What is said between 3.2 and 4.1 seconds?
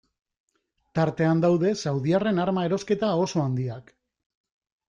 oso handiak.